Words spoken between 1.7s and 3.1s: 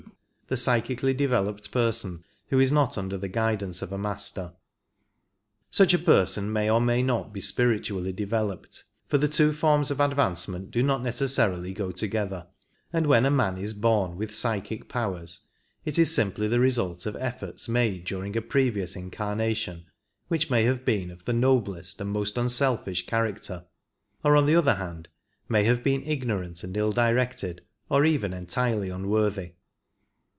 Person who is not